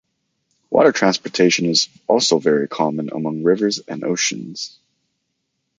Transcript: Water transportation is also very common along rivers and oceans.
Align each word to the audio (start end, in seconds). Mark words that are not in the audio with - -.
Water 0.71 0.91
transportation 0.91 1.67
is 1.67 1.87
also 2.07 2.39
very 2.39 2.67
common 2.67 3.09
along 3.09 3.43
rivers 3.43 3.77
and 3.87 4.03
oceans. 4.03 4.79